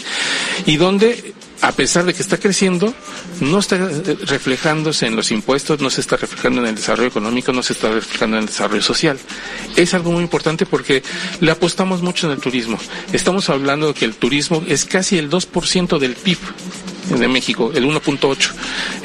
[0.67, 2.93] y dónde a pesar de que está creciendo,
[3.39, 7.53] no está eh, reflejándose en los impuestos, no se está reflejando en el desarrollo económico,
[7.53, 9.19] no se está reflejando en el desarrollo social.
[9.75, 11.03] Es algo muy importante porque
[11.39, 12.77] le apostamos mucho en el turismo.
[13.13, 16.39] Estamos hablando de que el turismo es casi el 2% del PIB
[17.19, 18.51] de México, el 1.8,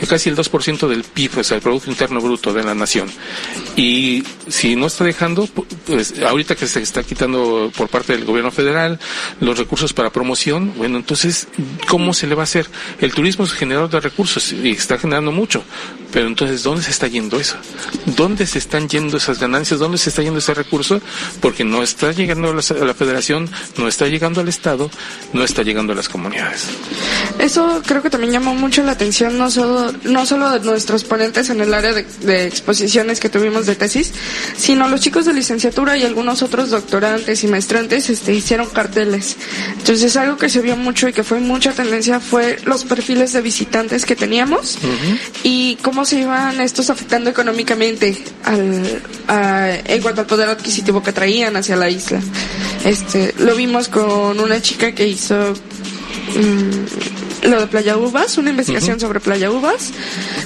[0.01, 3.09] es casi el 2% del PIB, o sea, el Producto Interno Bruto de la nación.
[3.77, 5.47] Y si no está dejando,
[5.87, 8.99] pues ahorita que se está quitando por parte del gobierno federal
[9.41, 11.49] los recursos para promoción, bueno, entonces,
[11.89, 12.67] ¿cómo se le va a hacer?
[13.01, 15.63] El turismo es generador de recursos y está generando mucho,
[16.13, 17.57] pero entonces, ¿dónde se está yendo eso?
[18.17, 19.81] ¿Dónde se están yendo esas ganancias?
[19.81, 21.01] ¿Dónde se está yendo ese recurso?
[21.41, 24.91] Porque no está llegando a la, federación, no está llegando al Estado,
[25.33, 26.69] no está llegando a las comunidades.
[27.39, 31.51] Eso creo que también llamó mucho la atención, no solo, no solo de nuestros ponentes
[31.51, 34.13] en el área de, exposiciones que tuvimos de tesis,
[34.57, 39.37] sino los chicos de licenciatura y algunos otros doctorantes y maestrantes este, hicieron carteles.
[39.79, 43.43] Entonces, algo que se vio mucho y que fue mucha tendencia fue los perfiles de
[43.43, 44.79] visitantes que teníamos
[45.43, 49.03] y cómo se iban estos afectando económicamente al,
[49.85, 52.21] en cuanto al poder adquisitivo que traían hacia la isla.
[52.85, 59.01] Este, lo vimos con una chica que hizo mm, lo de Playa Uvas, una investigación
[59.01, 59.91] sobre Playa Uvas.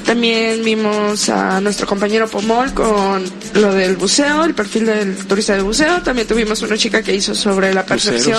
[0.07, 3.23] También vimos a nuestro compañero Pomol con
[3.55, 6.01] lo del buceo, el perfil del turista de buceo.
[6.01, 8.39] También tuvimos una chica que hizo sobre la percepción,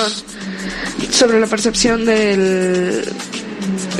[1.12, 3.05] sobre la percepción del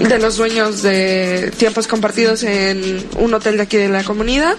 [0.08, 4.56] de los dueños de tiempos compartidos en un hotel de aquí de la comunidad.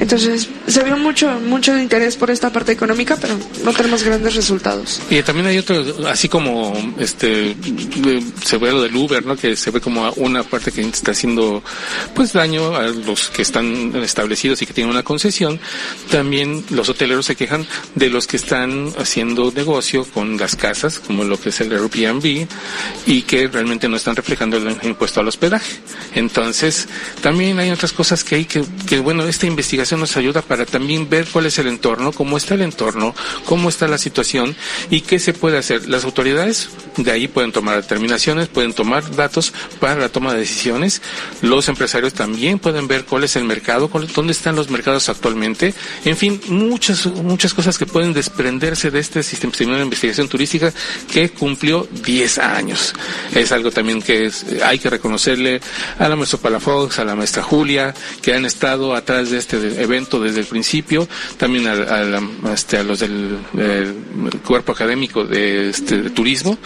[0.00, 5.00] Entonces se vio mucho, mucho interés por esta parte económica, pero no tenemos grandes resultados.
[5.10, 7.56] Y también hay otro, así como este
[8.44, 9.36] se ve lo del Uber, ¿no?
[9.36, 11.62] Que se ve como una parte que está haciendo
[12.14, 15.60] pues daño a los que están establecidos y que tienen una concesión.
[16.10, 21.24] También los hoteleros se quejan de los que están haciendo negocio con las casas, como
[21.24, 22.46] lo que es el Airbnb,
[23.06, 25.80] y que realmente no están reflejando impuesto al hospedaje.
[26.14, 26.88] Entonces,
[27.20, 31.08] también hay otras cosas que hay que, que, bueno, esta investigación nos ayuda para también
[31.08, 33.14] ver cuál es el entorno, cómo está el entorno,
[33.44, 34.56] cómo está la situación
[34.90, 35.88] y qué se puede hacer.
[35.88, 41.02] Las autoridades de ahí pueden tomar determinaciones, pueden tomar datos para la toma de decisiones.
[41.42, 45.74] Los empresarios también pueden ver cuál es el mercado, dónde están los mercados actualmente.
[46.04, 50.72] En fin, muchas, muchas cosas que pueden desprenderse de este sistema de investigación turística
[51.10, 52.94] que cumplió 10 años.
[53.34, 55.60] Es algo también que es, hay que reconocerle
[55.98, 60.20] a la maestra Palafox, a la maestra Julia, que han estado atrás de este evento
[60.20, 63.38] desde el principio, también a, este, los del,
[64.46, 66.58] cuerpo académico de, este, de turismo,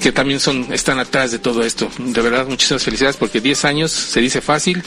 [0.00, 1.90] que también son, están atrás de todo esto.
[1.98, 4.82] De verdad, muchísimas felicidades porque 10 años se dice fácil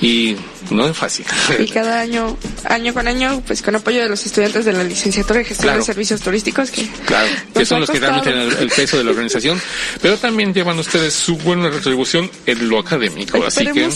[0.00, 0.36] y
[0.70, 1.26] no es fácil.
[1.58, 5.38] Y cada año, año con año, pues con apoyo de los estudiantes de la licenciatura
[5.38, 8.98] de gestión de servicios turísticos, que, claro, que son los que realmente tienen el, peso
[8.98, 9.60] de la organización,
[10.00, 13.88] pero también llevan ustedes su buena retribución en lo académico, así que,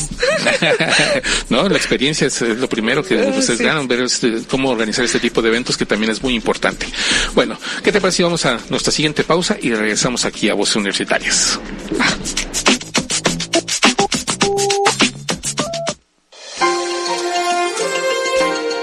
[1.48, 5.18] no, la experiencia es, lo primero que ah, ustedes ganan, ver este, cómo organizar este
[5.18, 6.86] tipo de eventos que también es muy importante.
[7.34, 8.22] Bueno, ¿qué te parece?
[8.22, 11.58] Vamos a nuestra siguiente pausa y regresamos aquí a Voces Universitarias.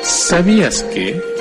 [0.04, 1.35] ¿Sabías que...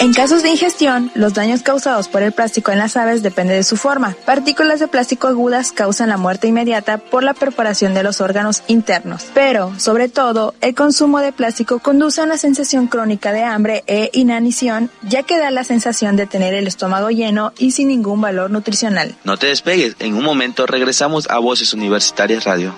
[0.00, 3.62] En casos de ingestión, los daños causados por el plástico en las aves depende de
[3.62, 4.16] su forma.
[4.26, 9.26] Partículas de plástico agudas causan la muerte inmediata por la perforación de los órganos internos.
[9.34, 14.10] Pero, sobre todo, el consumo de plástico conduce a una sensación crónica de hambre e
[14.12, 18.50] inanición, ya que da la sensación de tener el estómago lleno y sin ningún valor
[18.50, 19.14] nutricional.
[19.22, 22.74] No te despegues, en un momento regresamos a Voces Universitarias Radio.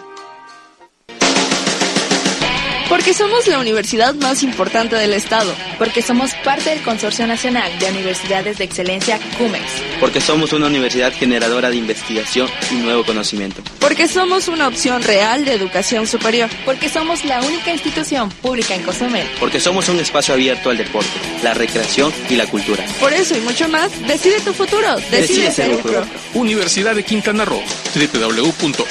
[3.07, 5.55] Porque somos la universidad más importante del Estado.
[5.79, 9.65] Porque somos parte del Consorcio Nacional de Universidades de Excelencia CUMEX.
[10.01, 13.63] Porque somos una universidad generadora de investigación y nuevo conocimiento.
[13.79, 16.51] Porque somos una opción real de educación superior.
[16.65, 19.29] Porque somos la única institución pública en Cozumel.
[19.39, 21.13] Porque somos un espacio abierto al deporte,
[21.45, 22.85] la recreación y la cultura.
[22.99, 24.97] Por eso y mucho más, decide tu futuro.
[25.13, 26.05] Decide, ser UCRO.
[26.35, 27.63] Universidad de Quintana Roo.
[27.95, 28.87] www.ucro.mx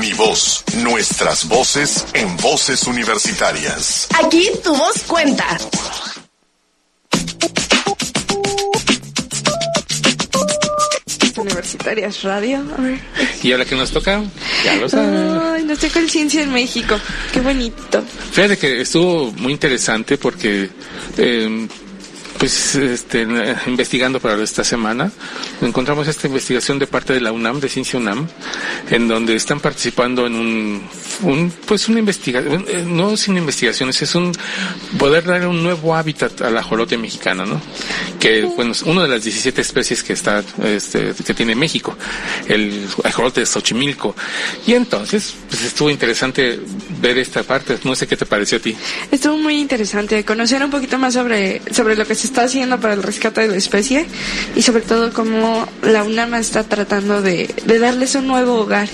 [0.00, 4.08] mi voz, nuestras voces en voces universitarias.
[4.22, 5.46] Aquí tu voz cuenta.
[11.36, 12.64] Universitarias Radio.
[12.76, 12.98] A ver.
[13.42, 14.22] Y ahora que nos toca,
[14.64, 15.42] ya lo sabes.
[15.42, 16.98] Ay, nos toca el Ciencia en México.
[17.32, 18.02] Qué bonito.
[18.32, 20.70] Fíjate que estuvo muy interesante porque
[21.18, 21.68] eh,
[22.38, 23.26] pues este,
[23.66, 25.10] investigando para esta semana,
[25.62, 28.28] encontramos esta investigación de parte de la UNAM, de Ciencia UNAM,
[28.90, 30.82] en donde están participando en un,
[31.22, 34.32] un pues una investigación, eh, no sin investigaciones, es un
[34.98, 37.60] poder dar un nuevo hábitat a la ajolote mexicana, ¿no?
[38.20, 41.96] Que, bueno, es una de las 17 especies que está, este, que tiene México,
[42.48, 44.14] el ajolote de Xochimilco.
[44.66, 46.60] Y entonces, pues estuvo interesante
[47.00, 48.76] ver esta parte, no sé qué te pareció a ti.
[49.10, 52.94] Estuvo muy interesante conocer un poquito más sobre, sobre lo que se está haciendo para
[52.94, 54.06] el rescate de la especie
[54.54, 58.88] y sobre todo cómo la UNAM está tratando de, de darles un nuevo hogar.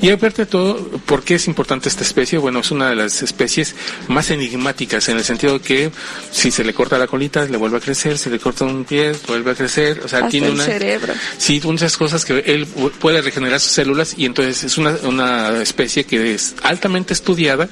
[0.00, 2.38] Y aparte de todo, ¿por qué es importante esta especie?
[2.38, 3.74] Bueno, es una de las especies
[4.08, 5.90] más enigmáticas en el sentido que
[6.30, 9.12] si se le corta la colita, le vuelve a crecer, si le corta un pie,
[9.26, 10.64] vuelve a crecer, o sea, Hasta tiene el una...
[10.64, 11.14] cerebro.
[11.38, 12.66] Sí, muchas cosas que él
[13.00, 17.68] puede regenerar sus células y entonces es una, una especie que es altamente estudiada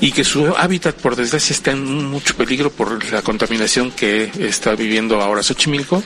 [0.00, 4.74] y que su hábitat, por desgracia, está en mucho peligro por la contaminación que está
[4.74, 6.02] viviendo ahora Xochimilco,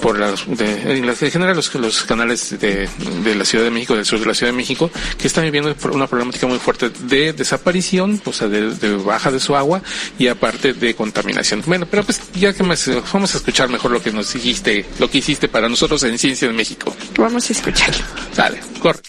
[0.00, 2.88] por las, de, en, las- en general los, los canales de,
[3.24, 5.74] de la Ciudad de México, del sur de la Ciudad de México, que están viviendo
[5.92, 9.82] una problemática muy fuerte de desaparición, o sea, de, de baja de su agua
[10.18, 11.62] y aparte de contaminación.
[11.66, 15.10] Bueno, pero pues ya que más, vamos a escuchar mejor lo que nos dijiste, lo
[15.10, 16.94] que hiciste para nosotros en Ciencia de México.
[17.18, 18.04] Vamos a escucharlo.
[18.34, 19.00] Dale, corre.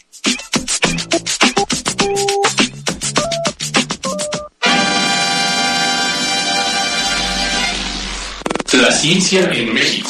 [8.81, 10.09] La ciencia en México.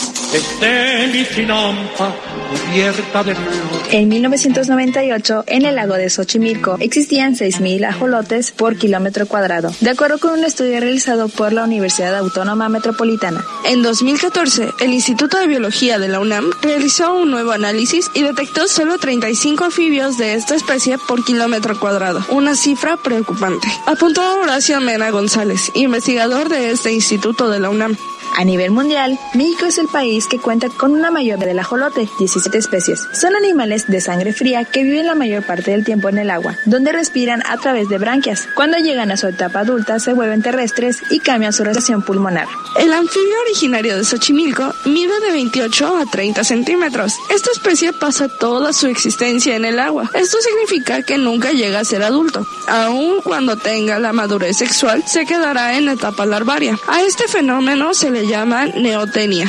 [3.92, 10.20] En 1998, en el lago de Xochimilco, existían 6.000 ajolotes por kilómetro cuadrado, de acuerdo
[10.20, 13.44] con un estudio realizado por la Universidad Autónoma Metropolitana.
[13.66, 18.70] En 2014, el Instituto de Biología de la UNAM realizó un nuevo análisis y detectó
[18.70, 23.68] solo 35 anfibios de esta especie por kilómetro cuadrado, una cifra preocupante.
[23.86, 27.98] Apuntó Horacio Mena González, investigador de este instituto de la UNAM.
[28.38, 32.58] A nivel mundial, México es el país que cuenta con una mayor del ajolote, 17
[32.58, 33.08] especies.
[33.14, 36.56] Son animales de sangre fría que viven la mayor parte del tiempo en el agua,
[36.66, 38.48] donde respiran a través de branquias.
[38.56, 42.48] Cuando llegan a su etapa adulta se vuelven terrestres y cambian su respiración pulmonar.
[42.80, 47.14] El anfibio originario de Xochimilco mide de 28 a 30 centímetros.
[47.30, 50.10] Esta especie pasa toda su existencia en el agua.
[50.14, 52.48] Esto significa que nunca llega a ser adulto.
[52.68, 56.80] Aun cuando tenga la madurez sexual, se quedará en etapa larvaria.
[56.88, 59.48] A este fenómeno se le llama neotenia.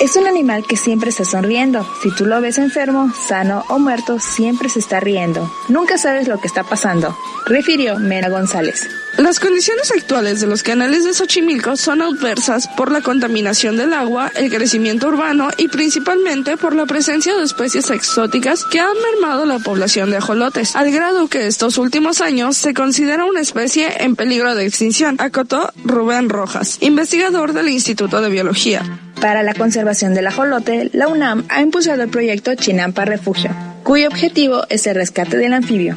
[0.00, 1.86] Es un animal que siempre está sonriendo.
[2.02, 5.52] Si tú lo ves enfermo, sano o muerto, siempre se está riendo.
[5.68, 8.88] Nunca sabes lo que está pasando, refirió Mena González.
[9.18, 14.32] Las condiciones actuales de los canales de Xochimilco son adversas por la contaminación del agua,
[14.34, 19.58] el crecimiento urbano y principalmente por la presencia de especies exóticas que han mermado la
[19.58, 24.54] población de ajolotes, al grado que estos últimos años se considera una especie en peligro
[24.54, 28.82] de extinción, acotó Rubén Rojas, investigador del Instituto de Biología.
[29.22, 33.54] Para la conservación del ajolote, la UNAM ha impulsado el proyecto Chinampa Refugio,
[33.84, 35.96] cuyo objetivo es el rescate del anfibio.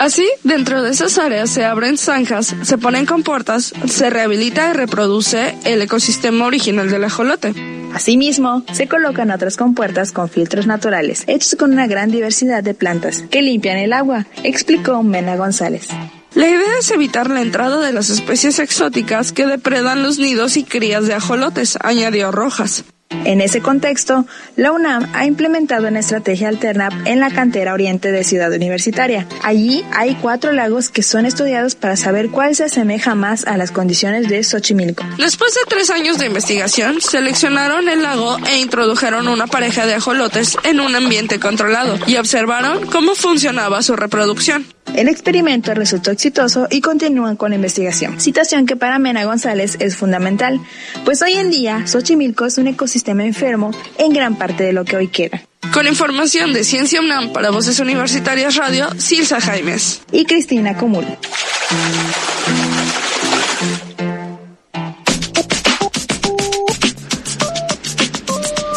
[0.00, 5.54] Así, dentro de esas áreas se abren zanjas, se ponen compuertas, se rehabilita y reproduce
[5.64, 7.54] el ecosistema original del ajolote.
[7.94, 13.22] Asimismo, se colocan otras compuertas con filtros naturales, hechos con una gran diversidad de plantas,
[13.30, 15.86] que limpian el agua, explicó Mena González.
[16.36, 20.64] La idea es evitar la entrada de las especies exóticas que depredan los nidos y
[20.64, 22.84] crías de ajolotes, añadió Rojas.
[23.24, 28.22] En ese contexto, la UNAM ha implementado una estrategia alterna en la cantera oriente de
[28.22, 29.26] Ciudad Universitaria.
[29.42, 33.70] Allí hay cuatro lagos que son estudiados para saber cuál se asemeja más a las
[33.70, 35.04] condiciones de Xochimilco.
[35.16, 40.58] Después de tres años de investigación, seleccionaron el lago e introdujeron una pareja de ajolotes
[40.64, 44.75] en un ambiente controlado y observaron cómo funcionaba su reproducción.
[44.94, 49.96] El experimento resultó exitoso y continúan con la investigación, situación que para Mena González es
[49.96, 50.60] fundamental,
[51.04, 54.96] pues hoy en día Xochimilco es un ecosistema enfermo en gran parte de lo que
[54.96, 55.42] hoy queda.
[55.72, 60.00] Con información de Ciencia UNAM para Voces Universitarias Radio, Silsa Jaimes.
[60.12, 61.04] Y Cristina Comul.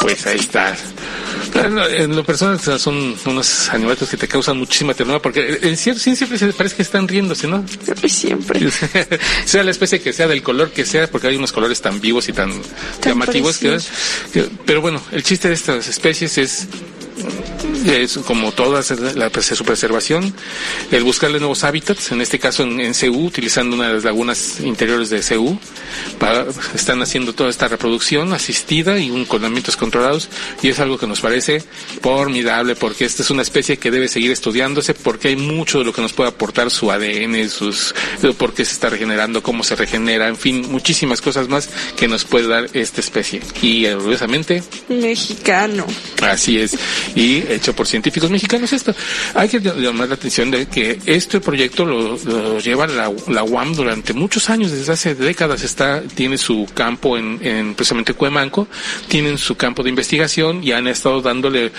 [0.01, 0.75] Pues ahí está.
[1.65, 6.15] En lo personal son unos animalitos que te causan muchísima ternura porque en cierto sí
[6.15, 7.63] siempre se parece que están riéndose, ¿no?
[8.07, 8.69] Siempre.
[9.45, 12.29] sea la especie que sea, del color que sea, porque hay unos colores tan vivos
[12.29, 12.51] y tan,
[12.99, 13.77] Tan llamativos que-
[14.65, 16.67] Pero bueno, el chiste de estas especies es
[17.85, 20.33] es como todas la su preservación,
[20.91, 24.59] el buscarle nuevos hábitats, en este caso en, en CU, utilizando una de las lagunas
[24.59, 25.57] interiores de CU,
[26.19, 26.45] para,
[26.75, 30.29] están haciendo toda esta reproducción asistida y un, con ambientes controlados,
[30.61, 31.63] y es algo que nos parece
[32.01, 35.93] formidable, porque esta es una especie que debe seguir estudiándose, porque hay mucho de lo
[35.93, 37.93] que nos puede aportar su ADN, sus,
[38.37, 42.25] por qué se está regenerando, cómo se regenera, en fin, muchísimas cosas más que nos
[42.25, 43.41] puede dar esta especie.
[43.61, 44.63] Y orgullosamente...
[44.89, 45.85] Mexicano.
[46.21, 46.77] Así es.
[47.15, 48.93] Y hecho por científicos mexicanos esto.
[49.33, 54.13] Hay que llamar la atención de que este proyecto lo, lleva la, la, UAM durante
[54.13, 58.67] muchos años, desde hace décadas está, tiene su campo en, en precisamente Cuemanco,
[59.07, 61.71] tienen su campo de investigación y han estado dándole,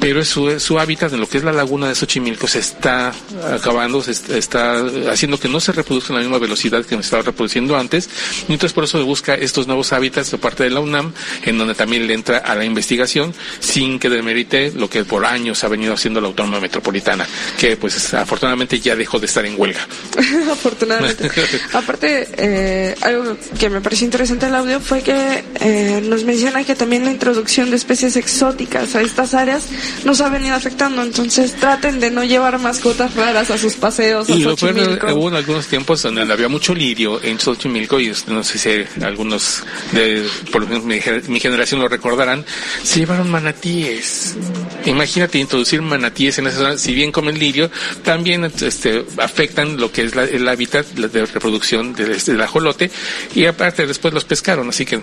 [0.00, 3.12] pero su, su hábitat en lo que es la laguna de Xochimilco se está
[3.52, 7.22] acabando, se está haciendo que no se reproduzca en la misma velocidad que nos estaba
[7.22, 8.08] reproduciendo antes,
[8.48, 11.12] y entonces por eso busca estos nuevos hábitats de parte de la UNAM,
[11.44, 15.62] en donde también le entra a la investigación, sin que demerite lo que por años
[15.64, 17.26] ha venido haciendo la Autónoma Metropolitana,
[17.58, 19.86] que pues afortunadamente ya dejó de estar en huelga.
[20.52, 21.30] afortunadamente.
[21.72, 26.74] Aparte, eh, algo que me pareció interesante el audio fue que eh, nos menciona que
[26.74, 29.68] también la introducción de especies exóticas a estas áreas
[30.04, 34.28] nos ha venido afectando, entonces traten de no llevar mascotas raras a sus paseos.
[34.28, 39.02] Y hubo en algunos tiempos donde había mucho lirio en Xochimilco y no sé si
[39.02, 42.44] algunos de por ejemplo, mi, mi generación lo recordarán,
[42.82, 44.36] se llevaron manatíes.
[44.84, 47.70] Imagínate introducir manatíes en esa zona, si bien comen lirio,
[48.02, 52.90] también este, afectan lo que es el hábitat de reproducción del, del ajolote
[53.34, 55.00] y aparte después los pescaron, así que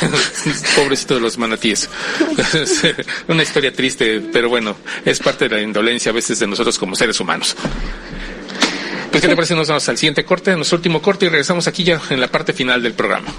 [0.76, 1.88] pobrecito de los manatíes.
[3.28, 6.96] Una historia triste, pero bueno, es parte de la indolencia a veces de nosotros como
[6.96, 7.56] seres humanos.
[9.14, 9.54] Pues, ¿qué te parece?
[9.54, 12.52] Nos vamos al siguiente corte, nuestro último corte, y regresamos aquí ya en la parte
[12.52, 13.32] final del programa.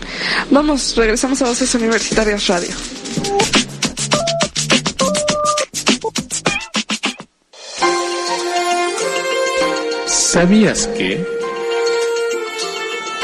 [0.50, 2.70] Vamos, regresamos a Voces Universitarias Radio.
[10.36, 11.26] ¿Sabías que?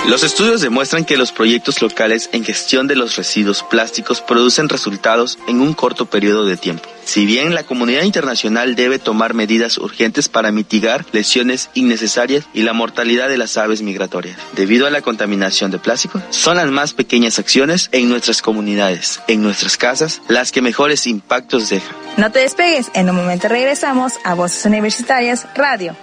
[0.07, 5.38] Los estudios demuestran que los proyectos locales en gestión de los residuos plásticos producen resultados
[5.45, 6.88] en un corto periodo de tiempo.
[7.03, 12.72] Si bien la comunidad internacional debe tomar medidas urgentes para mitigar lesiones innecesarias y la
[12.72, 17.39] mortalidad de las aves migratorias, debido a la contaminación de plástico, son las más pequeñas
[17.39, 21.93] acciones en nuestras comunidades, en nuestras casas, las que mejores impactos dejan.
[22.16, 25.93] No te despegues, en un momento regresamos a Voces Universitarias Radio.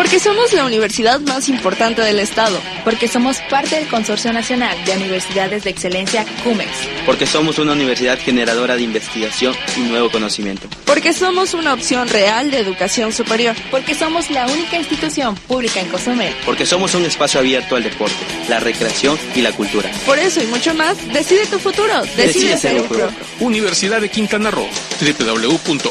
[0.00, 2.58] Porque somos la universidad más importante del estado.
[2.84, 6.70] Porque somos parte del Consorcio Nacional de Universidades de Excelencia CUMEX.
[7.04, 10.70] Porque somos una universidad generadora de investigación y nuevo conocimiento.
[10.86, 13.54] Porque somos una opción real de educación superior.
[13.70, 16.34] Porque somos la única institución pública en Cozumel.
[16.46, 18.16] Porque somos un espacio abierto al deporte,
[18.48, 19.90] la recreación y la cultura.
[20.06, 22.00] Por eso y mucho más, decide tu futuro.
[22.16, 23.10] Decide, ser UCRO.
[23.40, 24.66] Universidad de Quintana Roo.
[24.98, 25.90] www.ucro.mx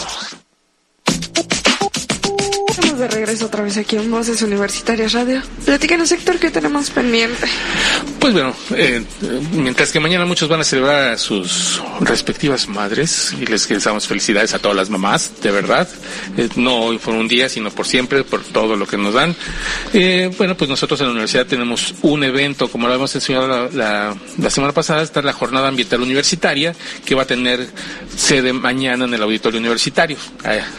[3.01, 5.41] De regreso otra vez aquí en Voces Universitarias Radio.
[5.65, 7.47] Platícanos, Héctor, ¿qué tenemos pendiente?
[8.19, 9.03] Pues bueno, eh,
[9.53, 14.53] mientras que mañana muchos van a celebrar a sus respectivas madres y les deseamos felicidades
[14.53, 15.89] a todas las mamás, de verdad.
[16.37, 19.35] Eh, no hoy por un día, sino por siempre, por todo lo que nos dan.
[19.93, 24.15] Eh, bueno, pues nosotros en la universidad tenemos un evento, como lo hemos enseñado la,
[24.37, 27.67] la, semana pasada, está la Jornada Ambiental Universitaria, que va a tener
[28.15, 30.17] sede mañana en el Auditorio Universitario.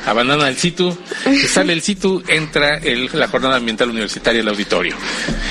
[0.07, 0.97] abandona el sitio,
[1.49, 4.97] sale el sitio, entra el, la Jornada Ambiental Universitaria el auditorio.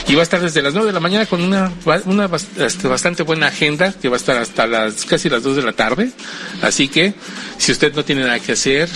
[0.08, 1.72] Y va a estar desde las 9 de la mañana con una,
[2.06, 5.64] una este, bastante buena agenda, que va a estar hasta las casi las 2 de
[5.64, 6.12] la tarde.
[6.62, 7.14] Así que,
[7.58, 8.90] si usted no tiene nada que hacer,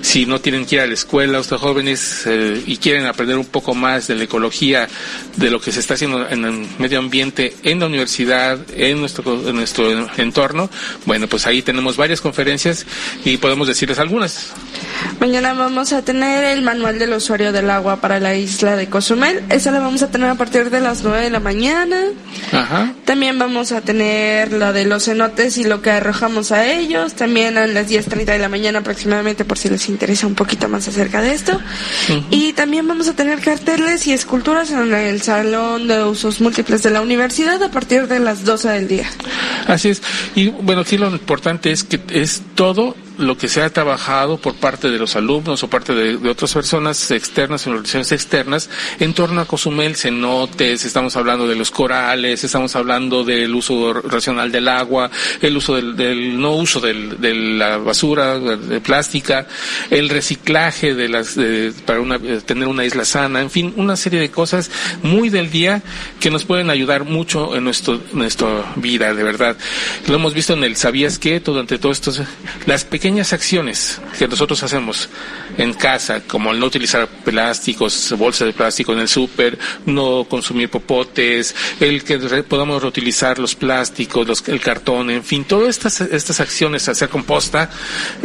[0.00, 3.46] si no tienen que ir a la escuela, usted jóvenes, eh, y quieren aprender un
[3.46, 4.88] poco más de la ecología,
[5.36, 9.48] de lo que se está haciendo en el medio ambiente, en la universidad, en nuestro,
[9.48, 10.70] en nuestro entorno,
[11.06, 12.86] bueno, pues ahí tenemos varias conferencias
[13.24, 14.52] y podemos decirles algunas.
[15.20, 19.42] Mañana vamos a tener el manual del usuario del agua para la isla de Cozumel.
[19.50, 22.00] Esa la vamos a tener a partir de las 9 de la mañana.
[22.52, 22.94] Ajá.
[23.04, 27.14] También vamos a tener la de los cenotes y lo que arrojamos a ellos.
[27.14, 30.88] También a las 10.30 de la mañana aproximadamente por si les interesa un poquito más
[30.88, 31.60] acerca de esto.
[32.30, 36.90] Y también vamos a tener carteles y esculturas en el Salón de Usos Múltiples de
[36.90, 39.10] la Universidad a partir de las 12 del día.
[39.66, 40.02] Así es.
[40.34, 44.54] Y bueno, aquí lo importante es que es todo lo que se ha trabajado por
[44.54, 49.40] parte de los alumnos o parte de, otras personas externas, en organizaciones externas, en torno
[49.40, 55.10] a Cozumel, cenotes, estamos hablando de los corales, estamos hablando del uso racional del agua,
[55.40, 59.46] el uso del, del no uso del, de la basura de plástica,
[59.90, 64.20] el reciclaje de las, de, para una, tener una isla sana, en fin, una serie
[64.20, 64.70] de cosas
[65.02, 65.82] muy del día
[66.20, 69.56] que nos pueden ayudar mucho en nuestro, nuestra vida, de verdad.
[70.08, 71.40] Lo hemos visto en el ¿Sabías qué?
[71.40, 72.12] Durante todo esto,
[72.66, 75.10] las pequeñas acciones que nosotros hacemos
[75.58, 80.70] en casa, como el no utilizar plásticos, bolsas de plástico en el súper, no consumir
[80.70, 86.40] popotes, el que podamos reutilizar los plásticos, los, el cartón, en fin, todas estas, estas
[86.40, 87.70] acciones, hacer composta,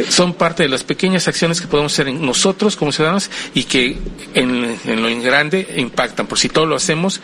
[0.08, 3.98] son parte de las pequeñas acciones que podemos hacer en nosotros como ciudadanos y que
[4.34, 6.26] en, en lo en grande impactan.
[6.26, 7.20] Por si todo lo hacemos,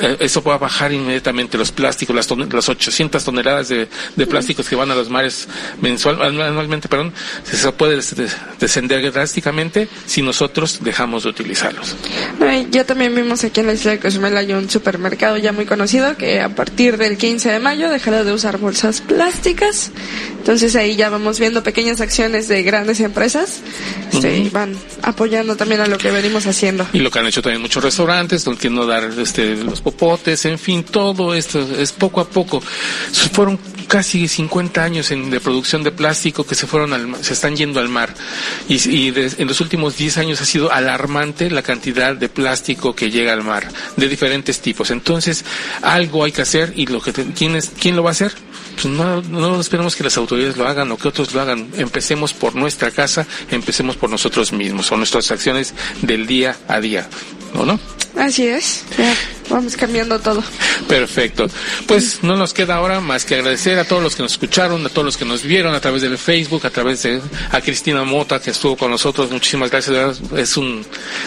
[0.00, 4.68] eh, eso va a bajar inmediatamente los plásticos, las, las 800 toneladas de, de plásticos
[4.68, 5.48] que van a los mares
[5.80, 6.99] mensual, anualmente, perdón,
[7.52, 8.00] eso puede
[8.58, 11.96] descender drásticamente si nosotros dejamos de utilizarlos.
[12.70, 16.16] ya también vimos aquí en la isla de Cozumel hay un supermercado ya muy conocido
[16.16, 19.90] que a partir del 15 de mayo dejará de usar bolsas plásticas.
[20.38, 23.60] Entonces ahí ya vamos viendo pequeñas acciones de grandes empresas
[24.12, 26.86] este, y van apoyando también a lo que venimos haciendo.
[26.92, 30.58] Y lo que han hecho también muchos restaurantes, donde no dar este, los popotes, en
[30.58, 32.60] fin, todo esto es poco a poco.
[33.32, 33.58] Fueron
[33.90, 37.80] casi 50 años en, de producción de plástico que se fueron al, se están yendo
[37.80, 38.14] al mar.
[38.68, 43.10] Y, y en los últimos 10 años ha sido alarmante la cantidad de plástico que
[43.10, 43.66] llega al mar,
[43.96, 44.92] de diferentes tipos.
[44.92, 45.44] Entonces,
[45.82, 48.32] algo hay que hacer y lo que ¿quién, es, ¿quién lo va a hacer?
[48.74, 51.68] Pues no, no esperemos que las autoridades lo hagan o que otros lo hagan.
[51.76, 57.08] Empecemos por nuestra casa, empecemos por nosotros mismos o nuestras acciones del día a día.
[57.54, 57.78] ¿O no?
[58.16, 58.84] Así es.
[58.98, 59.14] Ya,
[59.48, 60.42] vamos cambiando todo.
[60.88, 61.46] Perfecto.
[61.86, 64.88] Pues no nos queda ahora más que agradecer a todos los que nos escucharon, a
[64.88, 67.20] todos los que nos vieron a través del Facebook, a través de
[67.50, 69.30] a Cristina Mota que estuvo con nosotros.
[69.30, 70.20] Muchísimas gracias.
[70.36, 70.84] Es un,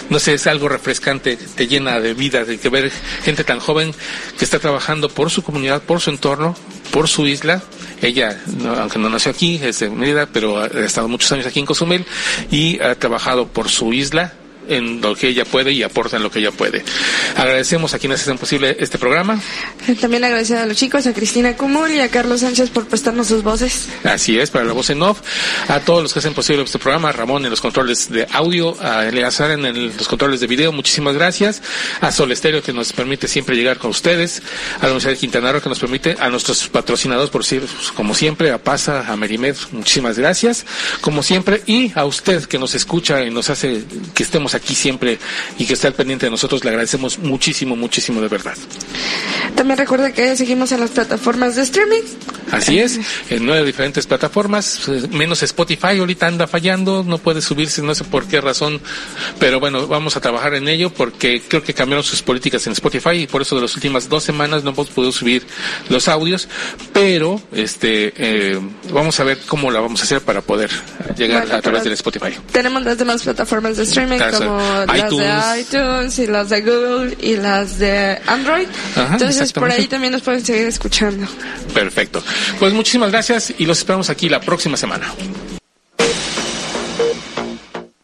[0.10, 2.92] no sé, es algo refrescante, te llena de vida, de que ver
[3.24, 3.94] gente tan joven
[4.38, 6.56] que está trabajando por su comunidad, por su entorno,
[6.92, 7.64] por su isla.
[8.02, 11.60] Ella, no, aunque no nació aquí, es de Mérida, pero ha estado muchos años aquí
[11.60, 12.06] en Cozumel
[12.52, 14.34] y ha trabajado por su isla
[14.70, 16.84] en lo que ella puede y aporta en lo que ella puede.
[17.36, 19.40] Agradecemos a quienes hacen posible este programa.
[20.02, 23.44] También agradecer a los chicos, a Cristina Cumul y a Carlos Sánchez por prestarnos sus
[23.44, 23.90] voces.
[24.04, 25.22] Así es, para la voz en off,
[25.68, 28.76] a todos los que hacen posible este programa, a Ramón en los controles de audio,
[28.82, 31.62] a Eleazar en el, los controles de video, muchísimas gracias,
[32.02, 34.42] a Sol Estéreo que nos permite siempre llegar con ustedes,
[34.78, 37.64] a la Universidad de Quintana Roo que nos permite, a nuestros patrocinadores, por decir,
[37.96, 40.66] como siempre, a Pasa, a Merimed, muchísimas gracias,
[41.02, 43.84] como siempre, y a usted que nos escucha y nos hace
[44.14, 45.20] que estemos aquí siempre
[45.58, 48.56] y que esté al pendiente de nosotros, le agradecemos muchísimo, muchísimo de verdad.
[49.56, 52.02] También recuerda que seguimos en las plataformas de streaming.
[52.52, 53.00] Así es,
[53.30, 58.26] en nueve diferentes plataformas, menos Spotify, ahorita anda fallando, no puede subirse, no sé por
[58.28, 58.80] qué razón,
[59.40, 63.24] pero bueno, vamos a trabajar en ello porque creo que cambiaron sus políticas en Spotify
[63.24, 65.46] y por eso de las últimas dos semanas no hemos podido subir
[65.90, 66.48] los audios,
[66.92, 68.60] pero este eh,
[68.92, 70.70] vamos a ver cómo la vamos a hacer para poder
[71.18, 72.36] llegar bueno, a través del Spotify.
[72.52, 75.28] Tenemos las demás plataformas de streaming como iTunes.
[75.28, 78.68] las de iTunes y las de Google y las de Android.
[78.96, 81.28] Ajá, Entonces por ahí también nos pueden seguir escuchando.
[81.74, 82.24] Perfecto.
[82.60, 85.14] Pues muchísimas gracias y los esperamos aquí la próxima semana.